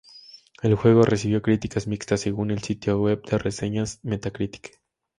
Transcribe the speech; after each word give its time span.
El 0.63 0.73
juego 0.73 1.03
recibió 1.03 1.43
críticas 1.43 1.85
"mixtas" 1.85 2.21
según 2.21 2.49
el 2.49 2.63
sitio 2.63 2.99
web 2.99 3.21
de 3.21 3.37
reseñas 3.37 3.99
Metacritic. 4.01 4.81